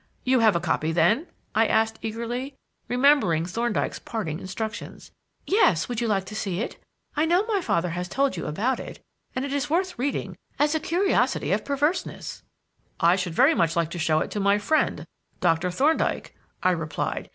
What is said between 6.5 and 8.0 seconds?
it? I know my father